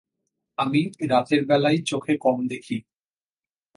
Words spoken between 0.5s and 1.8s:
আমি রাতের বেলায়